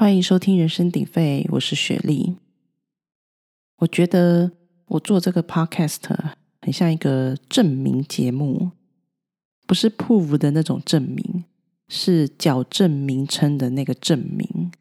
[0.00, 2.34] 欢迎收听《人声鼎沸》，我是雪莉。
[3.80, 4.50] 我觉得
[4.86, 6.00] 我做这个 podcast
[6.62, 8.70] 很像一个证明节目，
[9.66, 11.44] 不是 prove 的那种证明，
[11.86, 14.72] 是矫正名称的那个证明。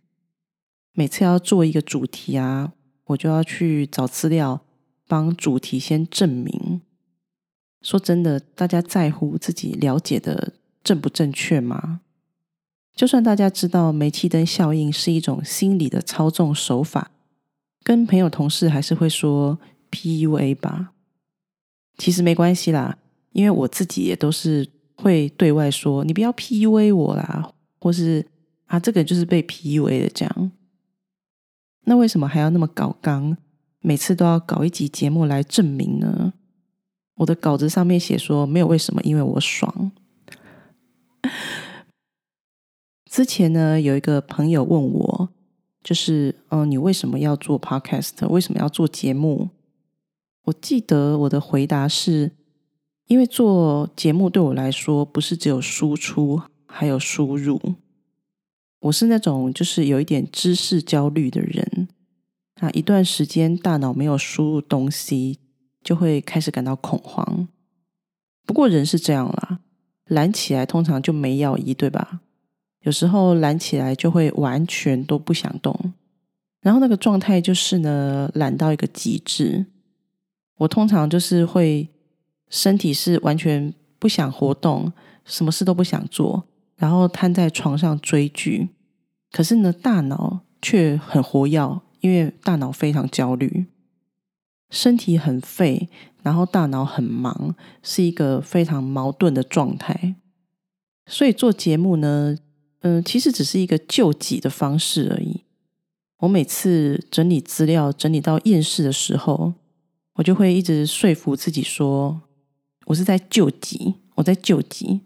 [0.94, 2.72] 每次要做一个主题啊，
[3.08, 4.62] 我就要去找资料，
[5.06, 6.80] 帮主题先证明。
[7.82, 12.00] 说真的，大家在乎自己了解的正不正确吗？
[13.00, 17.12] 就算大家知道煤气灯效应是一种心理的操纵手法，
[17.82, 19.58] 跟朋友同事还是会说
[19.90, 20.92] PUA 吧。
[21.98, 22.98] 其实没关系啦，
[23.32, 28.26] 因为我自己也都是会对外说你不要 PUA 我啦，或是
[28.66, 30.52] 啊这个就是被 PUA 的这样。
[31.86, 33.38] 那为什么还要那么搞刚，
[33.80, 36.34] 每次都要搞一集节目来证明呢？
[37.16, 39.94] 我的稿子上面写说没有为什么，因为我爽。
[43.10, 45.30] 之前呢，有一个朋友问我，
[45.84, 48.28] 就是嗯，你为什么要做 podcast？
[48.28, 49.50] 为什么要做节目？
[50.44, 52.34] 我记得我的回答是，
[53.08, 57.60] 因为做节目对我来说，不是只有输出，还有输入。
[58.82, 61.88] 我是那种就是有一点知识焦虑的人，
[62.62, 65.40] 那一段时间大脑没有输入东西，
[65.84, 67.48] 就会开始感到恐慌。
[68.46, 69.62] 不过人是这样啦，
[70.06, 72.22] 懒起来通常就没药医，对吧？
[72.84, 75.94] 有时候懒起来就会完全都不想动，
[76.62, 79.66] 然后那个状态就是呢，懒到一个极致。
[80.60, 81.90] 我通常就是会
[82.50, 84.92] 身体是完全不想活动，
[85.26, 86.46] 什么事都不想做，
[86.78, 88.70] 然后瘫在床上追剧。
[89.32, 93.66] 可是呢，大脑却很活跃，因为大脑非常焦虑，
[94.70, 95.90] 身体很废，
[96.24, 100.16] 然后大脑很忙，是一个非常矛盾的状态。
[101.06, 102.38] 所以做节目呢。
[102.82, 105.42] 嗯，其实只是一个救急的方式而已。
[106.20, 109.54] 我每次整理资料整理到厌世的时候，
[110.16, 112.22] 我就会一直说服自己说，
[112.86, 115.02] 我是在救急，我在救急，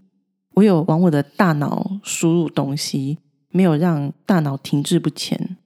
[0.55, 3.17] 我有往我的大脑输入东西，
[3.49, 5.57] 没有让大脑停滞不前，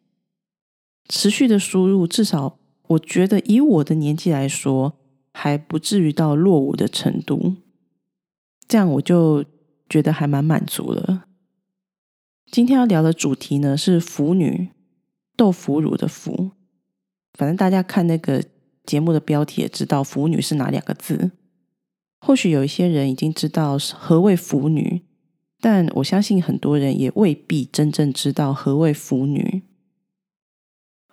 [1.08, 4.94] 持续的输入，至少我觉得以我的年纪来说，
[5.34, 7.56] 还不至于到落伍的程度。
[8.68, 9.46] 这样我就
[9.90, 11.27] 觉得还蛮满足了。
[12.58, 14.70] 今天要聊的主题呢是腐女，
[15.36, 16.54] 豆腐乳的腐。
[17.36, 18.44] 反正大家看那个
[18.84, 21.30] 节目的标题也知道腐女是哪两个字。
[22.20, 25.04] 或许有一些人已经知道何谓腐女，
[25.62, 29.62] 但我相信很多人也未必真正知道何谓腐女。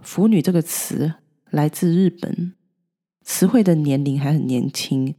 [0.01, 1.13] 腐女这个词
[1.51, 2.55] 来自日本，
[3.23, 5.15] 词汇的年龄还很年轻。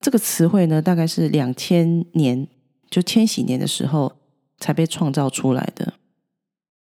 [0.00, 2.48] 这个词汇呢，大概是两千年，
[2.88, 4.14] 就千禧年的时候。
[4.58, 5.94] 才被创造出来的。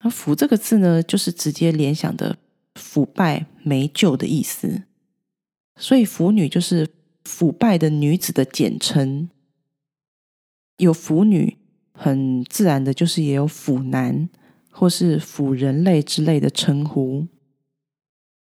[0.03, 2.37] 那“腐”这个字呢，就是直接联想的
[2.75, 4.83] 腐败、没救的意思。
[5.77, 6.89] 所以“腐女”就是
[7.23, 9.29] 腐败的女子的简称。
[10.77, 11.57] 有“腐女”，
[11.93, 14.29] 很自然的就是也有“腐男”
[14.69, 17.27] 或是“腐人类”之类的称呼。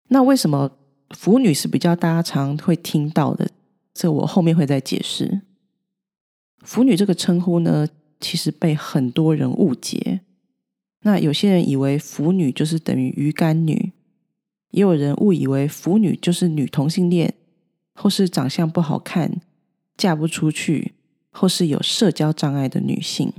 [0.08, 0.78] 那为什么
[1.16, 3.50] “腐女”是比较大家常会听到的？
[3.94, 5.40] 这我后面会再解释。
[6.62, 7.88] “腐女”这个称呼呢？
[8.20, 10.20] 其实被很多人误解。
[11.02, 13.92] 那有些人以为腐女就是等于鱼干女，
[14.72, 17.34] 也有人误以为腐女就是女同性恋，
[17.94, 19.40] 或是长相不好看、
[19.96, 20.94] 嫁不出去，
[21.30, 23.32] 或是有社交障碍的女性。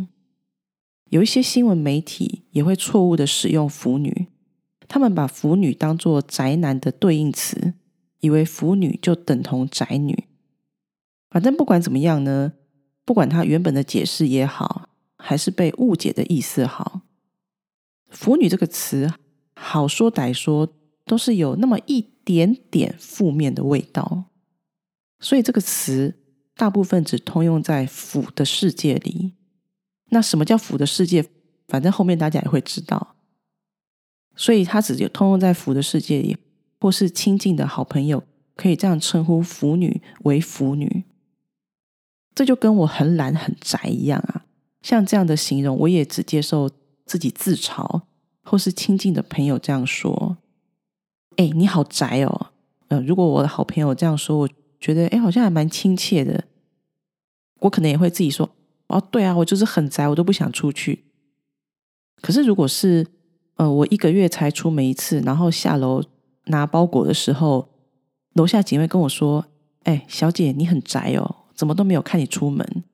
[1.09, 4.27] 有一些新闻媒体也会错误的使用腐女，
[4.87, 7.73] 他们把腐女当做宅男的对应词，
[8.21, 10.25] 以为腐女就等同宅女。
[11.29, 12.53] 反正不管怎么样呢。
[13.09, 14.87] 不管他原本的解释也好，
[15.17, 17.01] 还是被误解的意思好
[18.11, 19.11] ，“腐女”这个词
[19.55, 20.71] 好说歹说，
[21.05, 24.25] 都是有那么一点点负面的味道。
[25.19, 26.19] 所以这个词
[26.55, 29.33] 大部分只通用在腐的世界里。
[30.11, 31.25] 那什么叫腐的世界？
[31.67, 33.15] 反正后面大家也会知道。
[34.35, 36.37] 所以它只有通用在腐的世界里，
[36.79, 38.23] 或是亲近的好朋友
[38.55, 41.05] 可以这样称呼腐女为腐女。
[42.39, 44.45] 这就跟我很懒很宅一样啊！
[44.81, 46.71] 像这样的形容，我也只接受
[47.05, 48.03] 自己自嘲，
[48.43, 50.37] 或是亲近的朋友这样说。
[51.35, 52.51] 哎，你好宅哦！
[52.87, 54.49] 呃，如果我的好朋友这样说，我
[54.79, 56.45] 觉得哎，好像还蛮亲切的。
[57.59, 58.49] 我可能也会自己说：
[58.87, 61.03] 哦，对啊，我就是很宅，我都不想出去。
[62.21, 63.05] 可是如果是
[63.55, 66.01] 呃，我一个月才出门一次，然后下楼
[66.45, 67.67] 拿包裹的时候，
[68.31, 69.47] 楼下警卫跟我说：
[69.83, 71.35] 哎，小姐，你很宅哦。
[71.59, 72.85] 怎么都没有看你出门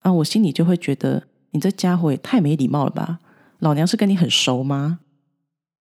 [0.00, 0.12] 啊！
[0.12, 3.18] 我心里就会觉得你这家伙也太没礼貌了吧！
[3.60, 5.00] 老娘是跟你很熟吗？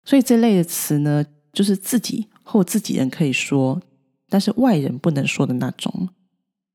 [0.04, 3.82] 所以这类的词呢，就是自己或自己人可以说，
[4.28, 6.10] 但是外人不能说的那种，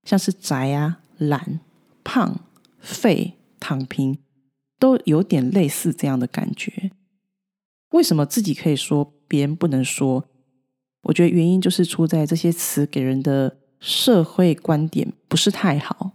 [0.03, 1.61] 像是宅啊、懒、
[2.03, 2.41] 胖、
[2.81, 4.17] 废、躺平，
[4.77, 6.91] 都有点类似这样的感觉。
[7.91, 10.25] 为什么自己可以说，别人不能说？
[11.03, 16.13] 我觉得原因就是出在这些词给人的社会观点不是太好。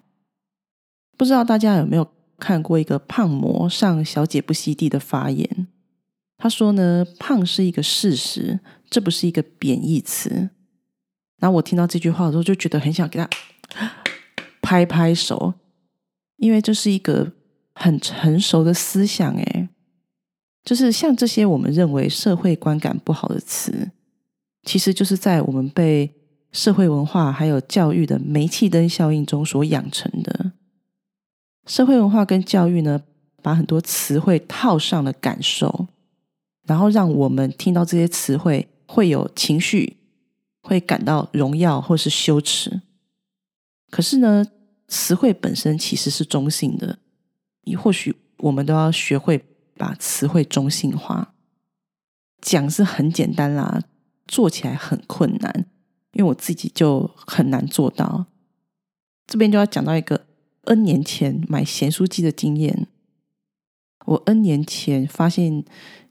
[1.19, 2.09] 不知道大家有没有
[2.39, 5.67] 看过一个胖模上小姐不吸地的发言？
[6.39, 10.51] 他说呢，胖是一个事实，这不是一个贬义词。
[11.39, 13.29] 然后我听到这句话的时候，就觉得很想给他
[14.63, 15.55] 拍拍手，
[16.37, 17.33] 因为这是一个
[17.75, 19.35] 很成熟的思想。
[19.35, 19.69] 诶，
[20.63, 23.91] 就是像这些我们认为社会观感不好的词。
[24.63, 26.13] 其实就是在我们被
[26.57, 30.53] 社会文化还有教育的煤气灯效应中所养成的
[31.67, 33.03] 社会文化跟教育呢，
[33.43, 35.87] 把很多词汇套上了感受，
[36.67, 39.99] 然后让我们听到这些词汇会有情绪，
[40.63, 42.81] 会感到荣耀或是羞耻。
[43.91, 44.47] 可是呢，
[44.89, 46.99] 词汇本身其实是中性的，
[47.65, 49.45] 你或许我们都要学会
[49.77, 51.35] 把词汇中性化。
[52.41, 53.83] 讲是很简单啦。
[54.27, 55.67] 做起来很困难，
[56.17, 58.25] 因为我自己就很难做到。
[59.27, 60.25] 这边就要讲到一个
[60.63, 62.87] N 年前买咸酥鸡的经验。
[64.07, 65.63] 我 N 年前发现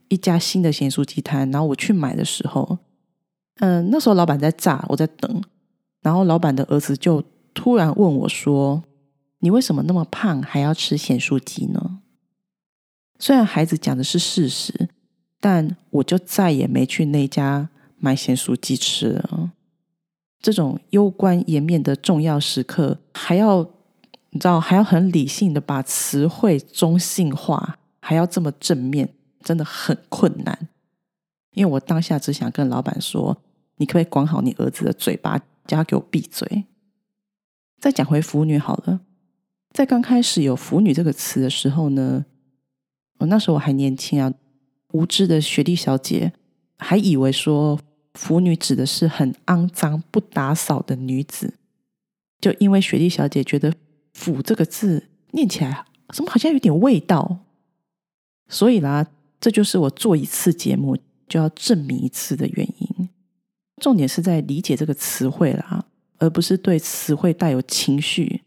[0.10, 2.78] 一家新的咸酥鸡摊，然后我去买的时候，
[3.60, 5.44] 嗯，那时候老板在炸，我在等，
[6.02, 7.24] 然后老板的儿子就
[7.56, 8.84] 突然问我说
[9.40, 12.02] ：“你为什么那么胖，还要吃咸酥鸡呢？”
[13.18, 14.90] 虽然孩子讲的是事实，
[15.40, 17.70] 但我就再也没去那家。
[17.98, 19.52] 买咸酥鸡吃了，
[20.46, 23.64] 这种攸关颜面的重要时刻，还要
[24.30, 29.12] 你知道，还要很理性的把词汇中性化，还要这么正面，
[29.42, 30.70] 真的很困难。
[31.56, 33.42] 因为我当下只想跟老板说
[33.78, 36.66] ：“你可不可以管好你儿子的嘴巴，叫他给我闭嘴。”
[37.82, 39.00] 再讲回腐女好了，
[39.74, 42.24] 在刚开始有腐女这个词的时候呢，
[43.18, 44.32] 我那时候我还年轻啊，
[44.92, 46.34] 无知的学弟小姐。
[46.78, 47.80] 还以为说
[48.16, 51.54] 腐女指的是很肮脏、不打扫的女子，
[52.42, 53.74] 就因为雪莉小姐觉得
[54.14, 57.40] “腐”这个字念起来怎么好像有点味道，
[58.48, 59.06] 所以啦，
[59.40, 60.98] 这就是我做一次节目
[61.28, 63.10] 就要证明一次的原因。
[63.82, 65.86] 重点是在理解这个词汇啦，
[66.18, 68.42] 而不是对词汇带有情绪。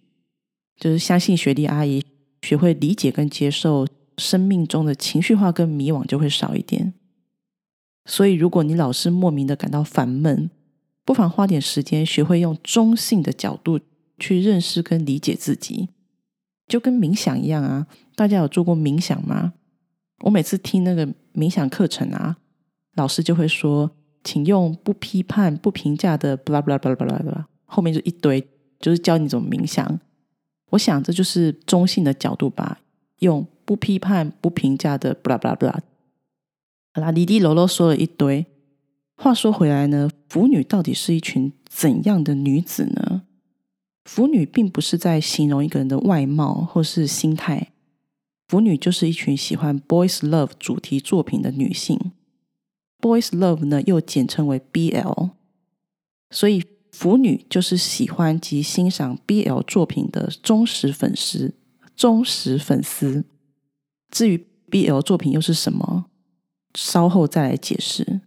[0.80, 2.02] 就是相信雪莉阿姨，
[2.42, 3.86] 学会理解跟接受
[4.16, 6.94] 生命中的情绪化跟迷惘，就会少一点。
[8.08, 10.50] 所以，如果你老是莫名的感到烦闷，
[11.04, 13.78] 不妨花点时间学会用中性的角度
[14.18, 15.90] 去认识跟理解自己，
[16.66, 17.86] 就跟冥想一样啊！
[18.16, 19.52] 大家有做过冥想吗？
[20.20, 22.38] 我每次听那个冥想课程啊，
[22.94, 23.90] 老师就会说，
[24.24, 28.48] 请用不批判、不评价的巴拉巴拉巴拉巴拉巴拉，后面就一堆，
[28.80, 30.00] 就是教你怎么冥想。
[30.70, 32.80] 我想这就是中性的角度吧，
[33.18, 35.80] 用不批判、不评价的巴拉巴拉巴拉。
[36.98, 38.46] 啦，滴滴罗罗说了一堆。
[39.16, 43.22] 话说回来呢，腐女到底是一群怎样的女子呢？
[44.04, 47.72] 腐女并不是在形容一个人的外貌或是心态，
[48.46, 52.12] 腐女就是一群喜欢 boys love 主题作品的女性。
[53.00, 55.30] boys love 呢，又简称为 BL，
[56.30, 61.54] 所以腐女就是喜欢及欣赏 BL 作品的忠实粉丝。
[61.96, 63.24] 忠实粉丝。
[64.10, 66.07] 至于 BL 作品又是什么？
[66.74, 68.20] 稍后再来解释。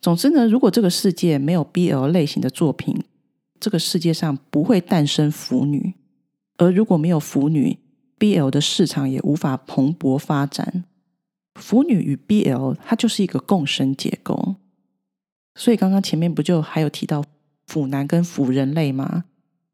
[0.00, 3.04] 总之呢，如果这个世界没有 BL 类型的作品，
[3.58, 5.94] 这个世界上不会诞生腐女；
[6.56, 7.78] 而如果没有腐女
[8.18, 10.84] ，BL 的市场也无法蓬勃发展。
[11.56, 14.54] 腐女与 BL 它就是一个共生结构。
[15.56, 17.24] 所以刚刚前面不就还有提到
[17.66, 19.24] 腐男跟腐人类吗？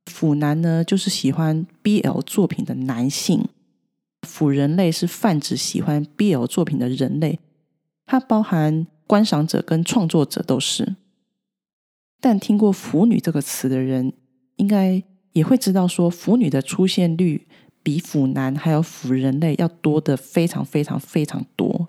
[0.06, 3.46] 腐男呢，就是喜欢 BL 作品的男性。
[4.24, 7.38] 腐人类是泛指喜欢 BL 作品的人类，
[8.06, 10.96] 它包含观赏者跟创作者都是。
[12.20, 14.14] 但听过“腐女”这个词的人，
[14.56, 15.02] 应该
[15.32, 17.46] 也会知道，说腐女的出现率
[17.82, 21.88] 比腐男还有腐人类要多的非常非常非常多。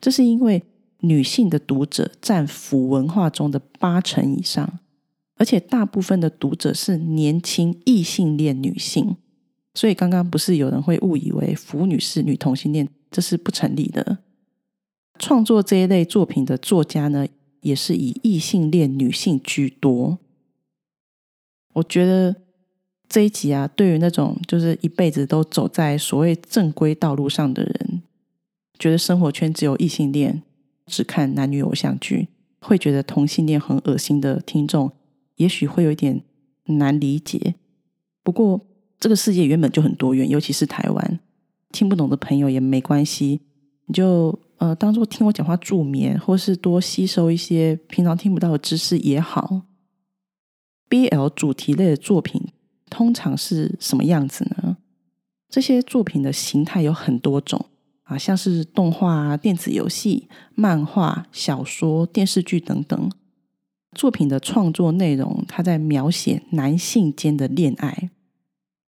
[0.00, 0.62] 这是因为
[1.00, 4.78] 女性的读者占腐文化中的八成以上，
[5.36, 9.16] 而且大部分的读者是年轻异性恋女性。
[9.74, 14.18] 所以刚刚不是有人会误以为腐女是女同性恋，这是不成立的。
[15.18, 17.26] 创作这一类作品的作家呢，
[17.60, 20.18] 也是以异性恋女性居多。
[21.74, 22.36] 我觉得
[23.08, 28.02] 这一集啊，对于那种就是一辈子都走在所谓正规道路上的人，
[28.78, 30.42] 觉得生活圈只有异性恋，
[30.86, 32.28] 只看男女偶像剧，
[32.60, 34.92] 会觉得同性恋很恶心的听众，
[35.36, 36.22] 也许会有一点
[36.64, 37.54] 难理解。
[38.22, 38.66] 不过，
[39.02, 41.18] 这个世界原本就很多元，尤其是台湾，
[41.72, 43.40] 听不懂的朋友也没关系，
[43.86, 49.62] 你就呃当做听我讲话助眠，或是多吸收一些平常听不到的知识也好。
[50.88, 52.40] BL 主题类的作品
[52.88, 54.76] 通常是什么样子呢？
[55.48, 57.66] 这些作品的形态有很多种。
[58.04, 63.10] 啊，像是动画、电子游戏、漫画、小说、电视剧等等
[63.96, 68.10] 作品的创作内容，它在描写男性间的恋爱。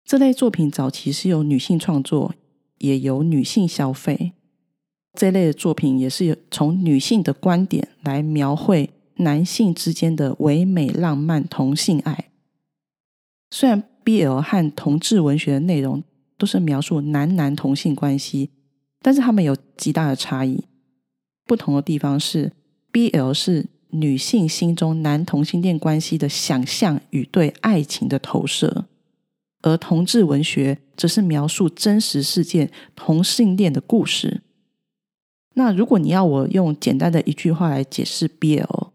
[0.04, 2.34] 这类作品早期是由女性创作，
[2.78, 4.32] 也由女性消费。
[5.14, 12.30] 这类的作品也是从女性的观点来描绘男性之间的唯美浪漫同性爱。
[13.50, 16.02] 虽然 BL 和同志文学的内容
[16.36, 18.50] 都是描述男男同性关系。
[19.00, 20.64] 但是他们有极大的差异，
[21.44, 22.52] 不同的地方是
[22.90, 28.86] ，BL 是女性心中男同性恋关系的想象与对爱情的投射，
[29.64, 34.42] 而同志文学则是描述真实事件同性恋的故事。
[35.54, 38.90] 那如果你要我用简单的一句话来解释 BL，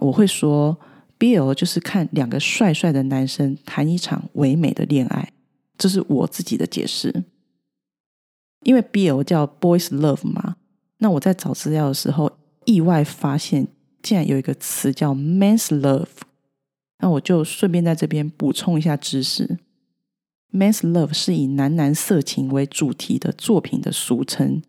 [0.00, 0.78] 我会说
[1.18, 5.32] ，BL 就是看两个帅帅的男生谈一场唯美的恋爱，
[5.78, 7.24] 这是我自己的解释。
[8.64, 10.56] 因为 BL 叫 Boys Love 嘛，
[10.98, 12.30] 那我在找资料的时候，
[12.66, 13.66] 意外发现
[14.02, 16.06] 竟然有一个词叫 Men's Love，
[16.98, 19.58] 那我就顺便在这边补充一下知识。
[20.52, 24.62] Men's Love 是以男男色情为主题的作品的俗称，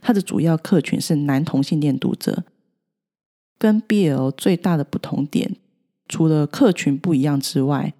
[0.00, 2.44] 它的主要客群是男同性恋读者。
[3.58, 5.56] 跟 BL 最大的不同点，
[6.08, 7.94] 除了客群不一样之外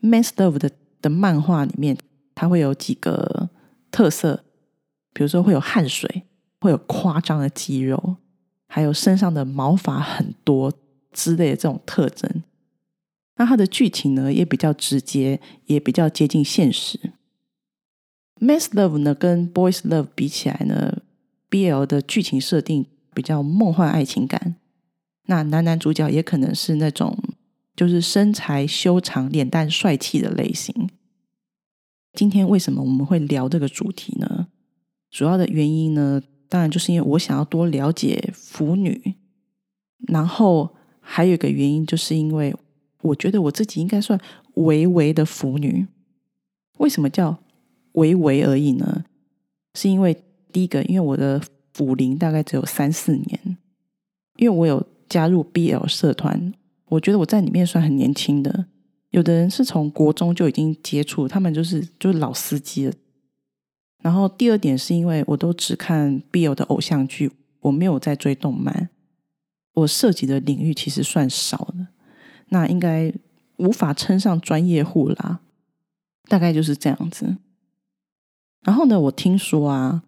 [0.00, 1.96] ，Men's Love 的的漫画里面，
[2.34, 3.50] 它会有几个
[3.90, 4.44] 特色。
[5.14, 6.22] 比如说会有汗水，
[6.60, 8.16] 会有夸张的肌肉，
[8.66, 10.72] 还有身上的毛发很多
[11.12, 12.42] 之类的这种特征。
[13.36, 17.12] 那它的剧情呢也比较直接，也比较接近现实。
[18.40, 21.02] mess Love 呢跟 Boys Love 比起来呢
[21.50, 24.56] ，BL 的剧情设定比较梦幻爱情感。
[25.26, 27.16] 那男男主角也可能是那种
[27.76, 30.90] 就是身材修长、脸蛋帅气的类型。
[32.12, 34.48] 今天为什么我们会聊这个主题呢？
[35.10, 39.14] 主要的原因呢，当然就是因为我想要多了解腐女，
[40.08, 42.54] 然后还有一个原因，就是因为
[43.02, 44.18] 我觉得我自己应该算
[44.54, 45.86] 微微的腐女。
[46.78, 47.38] 为什么叫
[47.92, 49.04] 微微而已呢？
[49.74, 50.16] 是因为
[50.52, 51.40] 第一个，因为我的
[51.72, 53.58] 腐龄大概只有三四年，
[54.36, 56.52] 因为我有加入 BL 社团，
[56.88, 58.66] 我觉得我在里面算很年轻的。
[59.10, 62.94] 有的人是从国中就已经接触，他们就是就是老司机了。
[64.02, 67.30] 然后第二点是因为我都只看 BL 的偶像剧，
[67.60, 68.88] 我没有在追动漫，
[69.74, 71.86] 我涉及的领域其实算少的，
[72.52, 73.10] 那应该
[73.56, 75.40] 无法称上专业户啦，
[76.28, 77.38] 大概就是这样子。
[78.62, 80.04] 然后呢，我听说啊，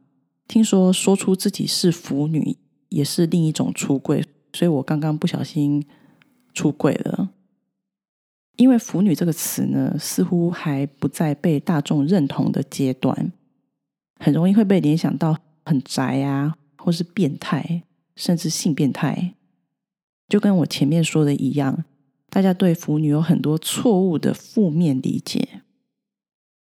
[0.47, 2.57] 听说说出自己是腐女
[2.91, 5.85] 也是另一种出柜，所以我刚刚不小心
[6.53, 7.31] 出柜了。
[8.57, 13.33] 因为腐女这个词呢，似乎还不在被大众认同的阶段。
[14.21, 17.83] 很容易会被联想到很宅啊，或是变态，
[18.15, 19.35] 甚至性变态。
[20.29, 21.85] 就跟我前面说的一样，
[22.35, 25.63] 大家对腐女有很多错误的负面理解。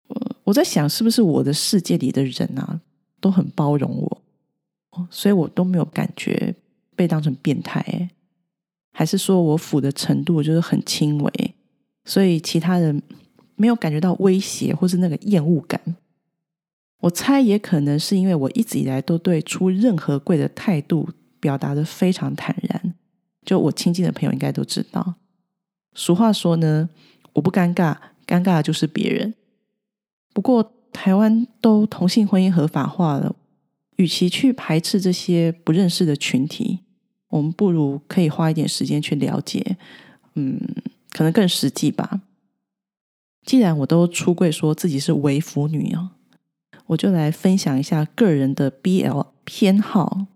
[0.07, 2.81] 我我在想，是不是我的世界里的人啊，
[3.21, 4.23] 都很包容我，
[5.11, 6.55] 所以我都没有感觉
[6.97, 8.09] 被当成变态？
[8.91, 11.55] 还是说我腐的程度就是很轻微，
[12.07, 13.03] 所以其他人
[13.57, 15.79] 没有感觉到威胁或是那个厌恶感？
[17.01, 22.95] 我猜也可能是因为我一直以来都对出任何柜的态度表达的非常坦然，
[23.45, 25.17] 就我亲近的朋友应该都知道。
[25.95, 26.89] 俗话说呢，
[27.33, 29.35] 我不尴尬，尴尬的就是别人。
[30.33, 33.35] 不过台湾都同性婚姻合法化了，
[33.97, 36.81] 与其去排斥这些不认识的群体，
[37.29, 39.77] 我们不如可以花一点时间去了解，
[40.35, 40.61] 嗯，
[41.11, 42.23] 可能更实际吧。
[43.45, 46.13] 既然我都出柜说自己是为腐女啊。
[46.87, 50.27] 我就来分享一下个人的 BL 偏好，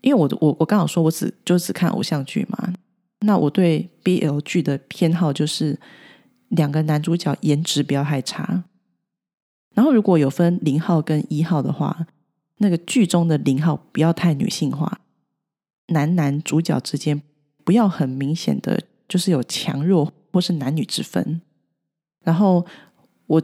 [0.00, 2.72] 因为我我我刚好说我只就只看偶像剧嘛，
[3.24, 5.78] 那我对 BL 剧的偏好就是
[6.48, 8.64] 两个男主角颜值不要太差，
[9.74, 12.06] 然后如果有分零号跟一号的话，
[12.58, 15.00] 那个剧中的零号不要太女性化，
[15.88, 17.20] 男男主角之间
[17.64, 21.40] 不要很明显的就是有强弱或是男女之分，
[22.22, 22.64] 然后
[23.26, 23.42] 我。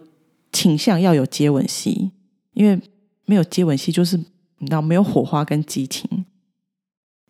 [0.53, 2.11] 倾向要有接吻戏，
[2.55, 2.77] 因为
[3.25, 4.17] 没有接吻戏就是
[4.59, 6.27] 你知道没有火花跟激情。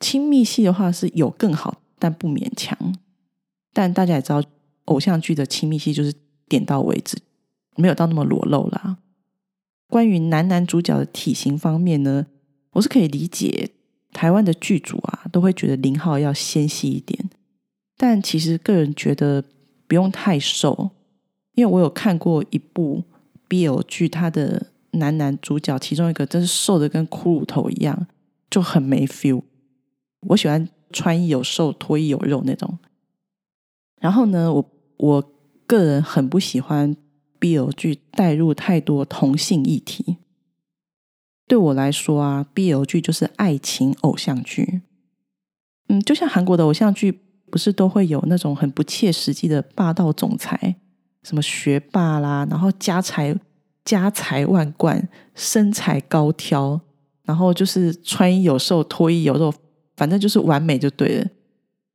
[0.01, 2.77] 亲密戏的话是有更好，但不勉强。
[3.73, 4.43] 但大家也知道，
[4.87, 6.13] 偶像剧的亲密戏就是
[6.49, 7.17] 点到为止，
[7.77, 8.99] 没有到那么裸露啦。
[9.89, 12.27] 关于男男主角的体型方面呢，
[12.73, 13.71] 我是可以理解
[14.13, 17.31] 台湾的剧组啊，都会觉得林浩要纤细一点。
[17.97, 19.45] 但其实个人觉得
[19.87, 20.91] 不用太瘦，
[21.55, 23.05] 因为我有看过一部
[23.49, 28.07] BL 剧，他的男男主角其中一个真是瘦的跟骷髅头一样，
[28.51, 29.43] 就很没 feel。
[30.29, 32.79] 我喜欢穿衣有瘦、脱衣有肉那种。
[34.01, 35.33] 然后呢，我我
[35.67, 36.97] 个人很不喜欢。
[37.41, 40.19] BL 剧带入太多同性议题，
[41.49, 44.83] 对我来说啊，BL 剧就是爱情偶像剧。
[45.89, 50.77] 嗯，就像韩国的偶像剧，不是都会有那种很不切实际的霸道总裁，
[51.23, 53.35] 什么学霸啦，然后家财
[53.87, 56.79] 家财万贯，身材高挑，
[57.23, 59.55] 然后就是穿衣有瘦，脱衣有肉，
[60.01, 61.27] 反正就是完美就对了。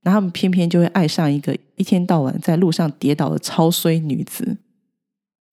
[0.03, 4.57] 然后他们偏偏就会爱上一个一天到晚在路上跌倒的超衰女子。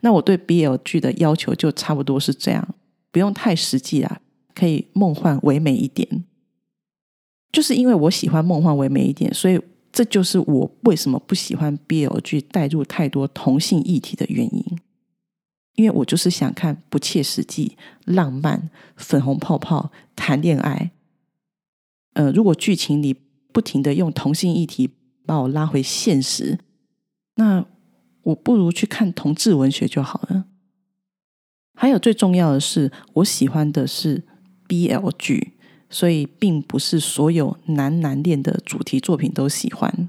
[0.03, 2.75] 那我对 BL 剧的要求就差不多是这样，
[3.11, 4.21] 不用太实际啦，
[4.55, 6.25] 可以梦幻唯美一点。
[7.51, 9.59] 就是因为我喜欢梦幻唯美一点，所以
[9.91, 14.79] 这就是我为什么不喜欢 BL 剧带入太多同性议题的原因。
[15.77, 20.91] 因为我就是想看不切实际、浪漫、粉红泡泡谈恋爱。
[22.13, 23.15] 呃，如果剧情里
[23.53, 24.91] 不停的用同性议题
[25.27, 26.59] 把我拉回现实，
[27.37, 27.67] 那。
[28.25, 30.45] 我不如去看同志文学就好了。
[31.75, 34.23] 还有最重要的是，我喜欢的是
[34.69, 35.55] BL 剧，
[35.91, 40.09] 所以并不是所有男男恋的主题作品都喜欢。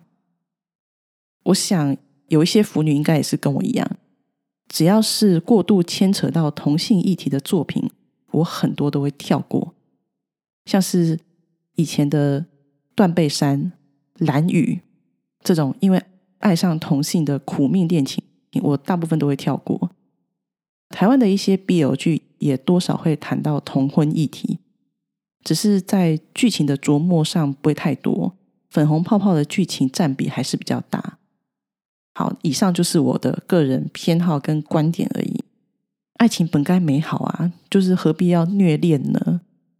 [1.45, 3.97] 我想有一些腐女应该也是跟我一样，
[4.69, 7.89] 只要是过度牵扯到同性议题的作品，
[8.29, 9.73] 我很多都会跳过。
[10.65, 11.19] 像是
[11.75, 12.41] 以前的
[12.95, 13.71] 《断背山》
[14.25, 14.81] 《蓝雨》
[15.43, 16.03] 这种，因为。
[16.43, 18.21] 爱上同性的苦命恋情，
[18.63, 19.91] 我大部分都会跳过。
[20.89, 24.59] 台湾的一些 BL 剧也多少会谈到同婚议题，
[25.41, 28.35] 只是在剧情的琢磨上不会太多。
[28.69, 31.17] 粉红泡泡的剧情占比还是比较大。
[32.15, 35.45] 好，以上就是我的个人偏好跟观点而已。
[36.15, 39.39] 爱情本该美好啊，就是何必要虐恋呢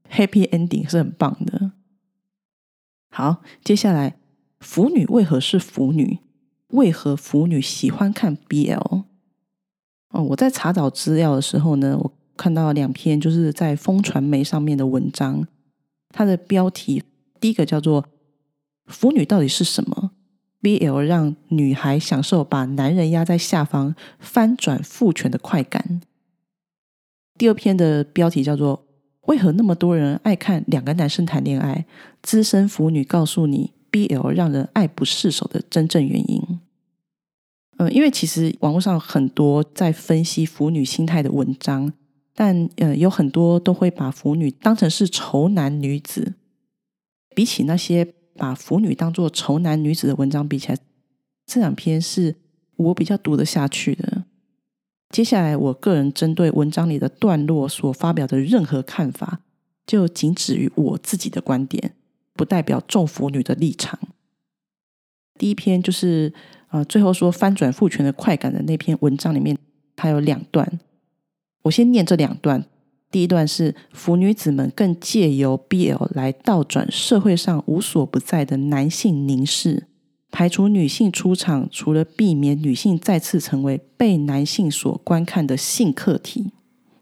[0.10, 1.74] ？Happy ending 是很棒的。
[3.16, 4.16] 好，接下来
[4.60, 6.18] 腐女为何是腐女？
[6.70, 9.04] 为何腐女喜欢看 BL？
[10.10, 15.48] 哦，我在查找资料的时候呢，我看到两篇就是在风传媒上面的文章，
[16.10, 17.04] 它的标题
[17.40, 18.08] 第一个叫做
[18.90, 20.10] “腐女到底是什么
[20.64, 26.02] ”，BL 让女孩享受把男人压在下方、翻转父权的快感。
[27.38, 28.88] 第二篇的标题叫做
[29.28, 31.86] “为何那么多人爱看两个男生谈恋爱”，
[32.22, 33.72] 资深腐女告诉你。
[33.94, 36.60] BL 让人爱不释手的真正原因，
[37.78, 41.94] 嗯，因为其实网络上很多在分析腐女心态的文章，
[42.34, 46.34] 但呃，有很多都会把腐女当成是仇男女子。
[47.36, 50.78] 比起那些把腐女当做仇男女子的文章比起来，
[51.46, 52.36] 这两篇是
[52.78, 54.23] 我比较读得下去的。
[55.14, 59.42] 接下来，我个人针对文章里的段落所发表的任何看法，
[59.86, 61.94] 就仅止于我自己的观点。
[62.34, 64.00] 不代表众腐女的立场。
[65.38, 66.34] 第一篇就是
[66.70, 69.56] 呃，最后说翻转父权的快感的那篇文章里面，
[69.96, 70.80] 它有两段。
[71.62, 72.66] 我先念这两段。
[73.12, 79.86] 第一段是腐女子们更借由 BL 来倒转社会上无所不在的男性凝视，
[80.34, 86.50] 排除女性出场，除了避免女性再次成为被男性所观看的性客体。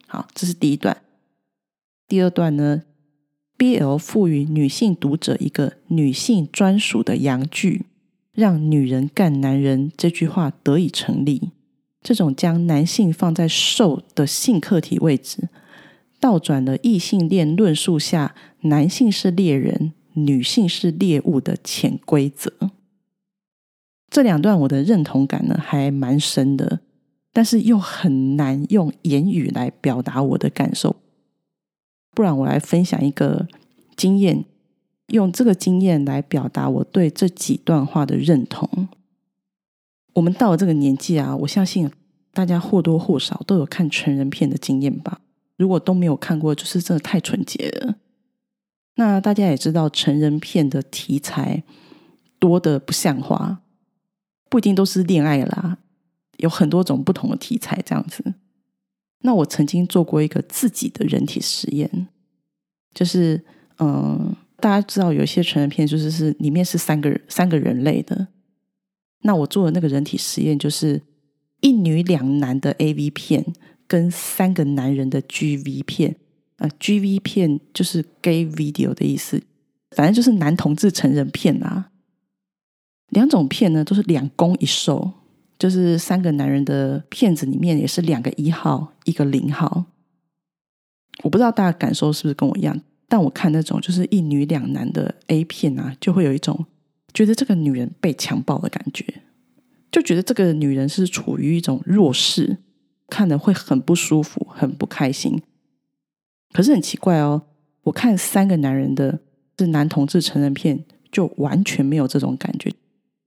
[0.05, 0.97] 好，这是第一段。
[2.09, 2.83] 第二段呢
[3.57, 7.85] ？BL 赋予女性读者一个女性专属的阳具，
[8.33, 11.51] 让“女人干男人”这句话得以成立。
[12.01, 15.47] 这种将男性放在受的性客体位置，
[16.19, 22.51] 倒转了异性恋论述下男性是猎人、女性是猎物的潜规则。
[24.11, 26.81] 这两段我的认同感呢还蛮深的，
[27.33, 30.97] 但是又很难用言语来表达我的感受。
[32.13, 33.47] 不然我来分享一个
[33.95, 34.43] 经验，
[35.07, 38.89] 用这个经验来表达我对这几段话的认同。
[40.15, 41.89] 我们到了这个年纪啊，我相信
[42.33, 45.21] 大家或多或少都有看成人片的经验吧。
[45.55, 47.95] 如果都没有看过，就是真的太纯洁了。
[48.95, 51.63] 那大家也知道，成人片的题材
[52.39, 53.60] 多的不像话，
[54.51, 55.77] 不一定都是恋爱啦，
[56.39, 58.33] 有很多种不同的题材这样子。
[59.21, 62.09] 那我曾经做过一个自己的人体实验，
[62.93, 63.41] 就是
[63.79, 68.27] 嗯，大家知道有些成人片，就是是里面是三个三个人类的。
[69.21, 71.01] 那我做的那个人体实验，就是
[71.61, 73.53] 一女两男的 A V 片
[73.87, 76.17] 跟三个男人的 G V 片。
[76.57, 79.41] 呃，G V 片就是 Gay Video 的意思，
[79.95, 81.90] 反正就是男同志成人片啊。
[83.11, 85.11] 两种片呢，都是两攻一受，
[85.57, 89.85] 就是三个男人的片子里面也是两个一号，一个零号。
[91.23, 96.65] 我不知道大家感受是不是跟我一样，但我看那种就是一女两男的 A 片啊，就会有一种
[97.13, 99.05] 觉得这个女人被强暴的感觉，
[99.91, 102.57] 就觉得这个女人是处于一种弱势，
[103.07, 105.41] 看的会很不舒服，很不开心。
[106.53, 107.43] 可是很奇怪哦，
[107.83, 109.19] 我看三个男人的
[109.59, 112.73] 是男同志成人片，就完全没有这种感觉，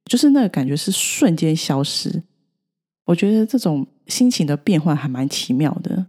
[0.04, 2.22] 就是那个感觉是瞬间消失。
[3.06, 6.06] 我觉得这种心情的变换还蛮奇妙的。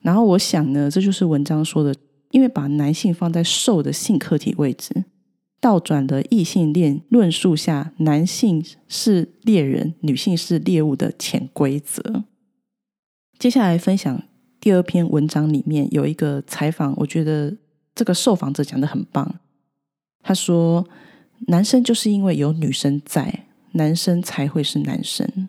[0.00, 1.94] 然后我想呢，这就是文章说的，
[2.30, 5.04] 因为把男性放在受的性客体位置，
[5.60, 12.24] 倒转的异性恋论述下，男性是猎人，女性是猎物的潜规则。
[13.38, 14.22] 接下来分享
[14.60, 17.56] 第二篇文章里面有一个采访，我觉得
[17.94, 19.40] 这个受访者讲的很棒。
[20.22, 20.86] 他说
[21.46, 25.48] ：“男生就是因为有女生在，男生才会是男生，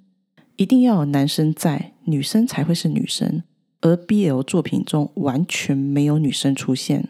[0.55, 3.43] 一定要有男生在，女生才会是女生。”
[3.81, 7.09] 而 BL 作品中完全没有女生出现，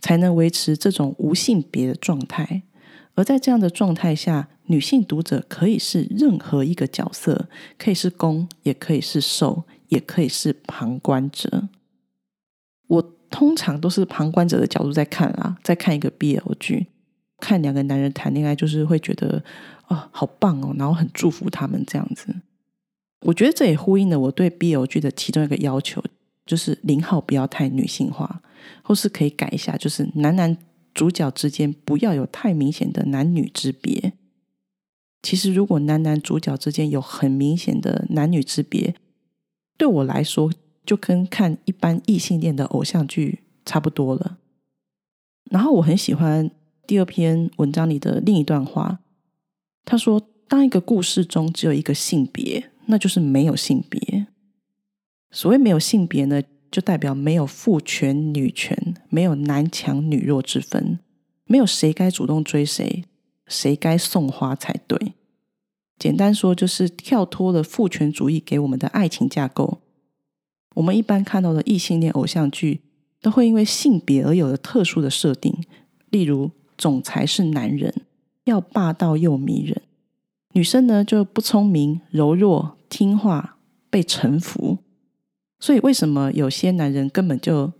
[0.00, 2.62] 才能维持这种无性别的状态。
[3.14, 7.48] 而在这样的状态下，女性读者可以是任何一个角色，
[7.78, 11.68] 可以是攻，也可以是受，也可以是旁观者。
[12.88, 16.88] 我通常都是旁观者的角度在看啦，在看一个 BL 剧，
[17.44, 19.44] 看两个男人谈恋爱，就是会觉得
[19.86, 22.34] 啊，好棒哦，然后很祝福他们这样子。
[23.20, 26.02] 我觉得这也呼应了我对 BL 剧的其中一个要求，
[26.46, 28.40] 就是零号不要太女性化，
[28.82, 30.56] 或是可以改一下，就是男男
[30.94, 34.14] 主角之间不要有太明显的男女之别。
[35.22, 38.94] 其实，如果男男主角之间有很明显的男女之别，
[39.76, 40.50] 对我来说
[40.86, 44.38] 就跟看一般异性恋的偶像剧差不多了。
[45.50, 46.50] 然后，我很喜欢
[46.86, 49.00] 第二篇文章里的另一段话，
[49.84, 54.26] 他说：“当一个故事中只有一个性别。”那就是没有性别。
[55.30, 60.98] 所谓没有性别呢，就代表没有父权女权，没有男强女弱之分，
[61.46, 63.06] 没有谁该主动追谁，
[63.46, 65.14] 谁该送花才对。
[65.98, 69.80] 简单说，就是跳脱了父权主义给我们的爱情架构。
[70.74, 72.82] 我们一般看到的异性恋偶像剧，
[73.22, 75.64] 都会因为性别而有了特殊的设定，
[76.10, 78.02] 例如总裁是男人，
[78.44, 79.82] 要霸道又迷人。
[80.52, 83.56] 女生呢就不聪明、柔弱、听话、
[83.90, 84.78] 被臣服，
[85.58, 87.72] 所以为什么有些男人根本就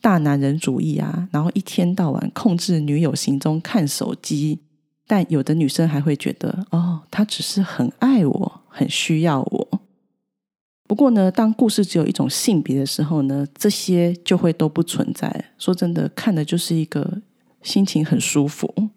[0.00, 1.28] 大男人主义啊？
[1.30, 4.60] 然后一天到晚控制女友行踪、看手机，
[5.06, 9.80] 但有的女生还会觉得，哦，他只是很爱我、很需要我。
[10.88, 15.52] 不过呢，当故事只有一种性别的时候呢，这些就会都不存在。
[15.58, 17.20] 说真的，看的就是一个
[17.62, 18.90] 心情很舒服。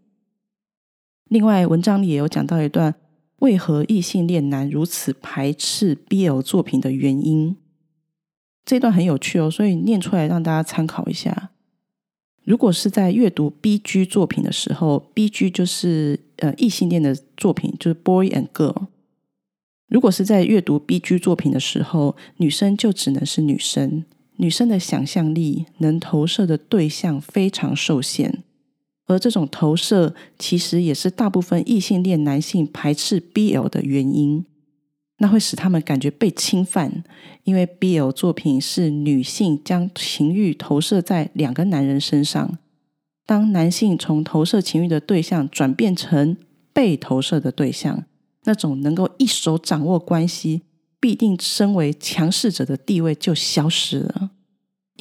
[1.29, 2.95] 另外，文章里也有讲到一段。
[3.39, 7.57] 为何异性恋男如此排斥 BL 作品的原因？
[8.63, 11.49] 这段很有趣哦，所以念出来让大家参考一下。
[12.43, 18.87] 如果是在阅读 BG 作品的时候，BG 就是呃异性恋的作品，就是 Boy and Girl。
[19.87, 28.43] 如果是在阅读 BG 作品的时候，女生就只能是女生，女生的想象力能投射的对象非常受限。
[29.11, 34.45] 而这种投射其实也是大部分异性恋男性排斥 BL 的原因，
[35.17, 37.03] 那会使他们感觉被侵犯，
[37.43, 42.57] 因为 BL 作品是女性将情欲投射在两个男人身上，
[43.25, 46.37] 当男性从投射情欲的对象转变成
[46.73, 48.03] 被投射的对象，
[48.45, 50.61] 那种能够一手掌握关系、
[50.99, 54.31] 必定身为强势者的地位就消失了。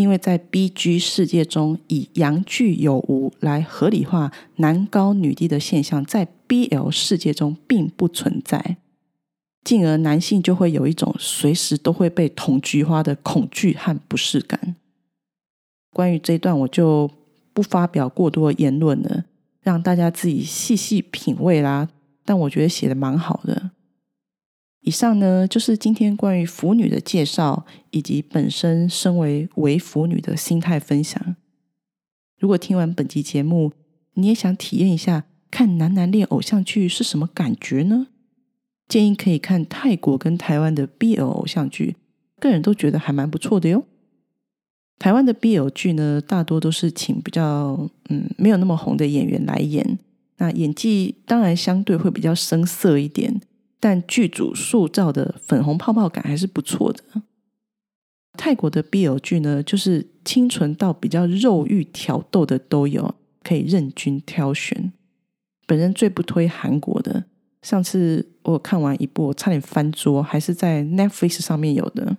[0.01, 8.79] 因为在 B G 世界中，以阳具有无来合理化男高女低的现象，在 B L 世界中并不存在，
[9.63, 14.75] 进而男性就会有一种随时都会被捅菊花的恐惧和不适感。
[15.93, 17.11] 关于这一段，我就
[17.53, 19.27] 不发表过多的言论了，
[19.61, 21.91] 让大家自己细细品味啦。
[22.25, 23.73] 但我觉得写的蛮好的。
[24.81, 31.37] 以上呢，就是今天关于腐女的介绍，以及本身身为为腐女的心态分享。
[32.39, 33.73] 如果听完本集节目，
[34.15, 38.07] 你也想体验一下看男男恋偶像剧是什么感觉呢？
[38.89, 41.97] 建议可以看泰国跟台湾的 BL 偶像剧，
[42.41, 43.85] 个人都觉得还蛮不错的哟。
[44.99, 49.99] 台湾的 BL 剧呢，大多都是请比较嗯没有那么红的演员来演，
[50.39, 53.41] 那演技当然相对会比较生涩一点，
[53.79, 57.23] 但剧组塑造的粉红泡泡感还是不错的。
[58.41, 64.95] 泰国的 BL 剧呢，就是清纯到比较肉欲挑逗的都有，可以任君挑选。
[65.67, 67.27] 本人最不推韩国的，
[67.61, 72.17] 上次我看完一部，差点翻桌，还是在 Netflix 上面有的。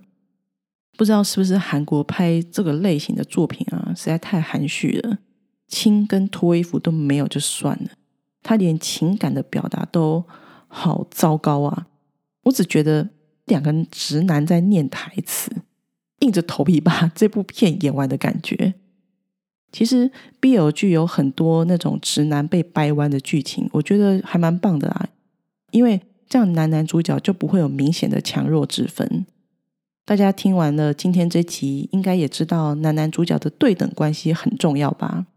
[0.96, 5.18] 不知道是不是韩国拍这个类型的作品啊，实在太含蓄了，
[5.68, 7.90] 亲跟脱衣服都没有就算了，
[8.44, 10.24] 他连情感的表达都
[10.68, 11.88] 好糟糕啊！
[12.44, 13.10] 我只觉得
[13.46, 15.52] 两个直男在念台词，
[16.22, 18.74] 硬着头皮把这部片演完的感觉。
[19.72, 25.10] 其实 BL 剧有很多那种直男被掰弯的剧情，我觉得还蛮棒的啊，
[25.72, 29.26] 因为这样男男主角就不会有明显的强弱之分。
[30.04, 35.28] 大家听完了今天这集，应该也知道男男主角的对等关系很重要吧？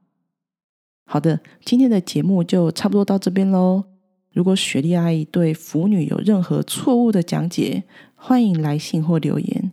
[1.06, 3.84] 好的，今天的节目就差不多到这边喽。
[4.32, 7.84] 如果雪莉阿姨对腐女有任何错误的讲解，
[8.16, 9.70] 欢迎来信或留言。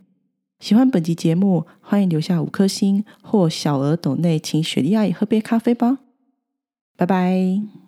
[0.62, 5.98] 喜欢本集节目，欢迎留下五颗星或小额抖内，请雪莉阿姨喝杯咖啡吧。
[6.96, 7.81] 拜拜。